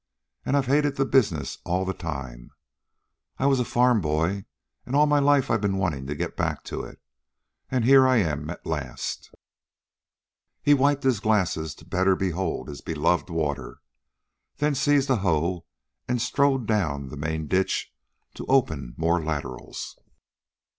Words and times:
And 0.43 0.57
I've 0.57 0.65
hated 0.65 0.95
the 0.95 1.05
business 1.05 1.59
all 1.63 1.85
the 1.85 1.93
time. 1.93 2.49
I 3.37 3.45
was 3.45 3.59
a 3.59 3.63
farm 3.63 4.01
boy, 4.01 4.45
and 4.83 4.95
all 4.95 5.05
my 5.05 5.19
life 5.19 5.51
I've 5.51 5.61
been 5.61 5.77
wanting 5.77 6.07
to 6.07 6.15
get 6.15 6.35
back 6.35 6.63
to 6.73 6.81
it. 6.81 6.99
And 7.69 7.85
here 7.85 8.07
I 8.07 8.17
am 8.17 8.49
at 8.49 8.65
last." 8.65 9.31
He 10.63 10.73
wiped 10.73 11.03
his 11.03 11.19
glasses 11.19 11.75
the 11.75 11.85
better 11.85 12.13
to 12.13 12.25
behold 12.25 12.67
his 12.67 12.81
beloved 12.81 13.29
water, 13.29 13.77
then 14.57 14.73
seized 14.73 15.07
a 15.11 15.17
hoe 15.17 15.67
and 16.07 16.19
strode 16.19 16.65
down 16.65 17.09
the 17.09 17.15
main 17.15 17.45
ditch 17.45 17.93
to 18.33 18.45
open 18.47 18.95
more 18.97 19.23
laterals. 19.23 19.99